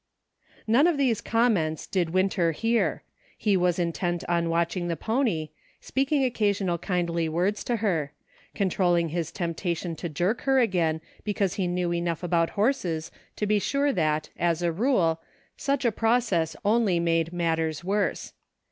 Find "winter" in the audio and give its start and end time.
2.09-2.53